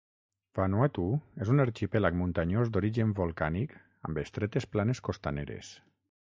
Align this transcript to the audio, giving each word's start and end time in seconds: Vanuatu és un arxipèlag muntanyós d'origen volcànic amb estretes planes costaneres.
Vanuatu 0.59 1.03
és 1.45 1.51
un 1.55 1.63
arxipèlag 1.65 2.17
muntanyós 2.23 2.73
d'origen 2.77 3.13
volcànic 3.21 3.77
amb 4.09 4.25
estretes 4.25 4.69
planes 4.77 5.07
costaneres. 5.11 5.75